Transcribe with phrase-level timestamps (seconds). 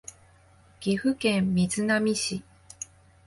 [0.79, 2.41] 岐阜県瑞浪市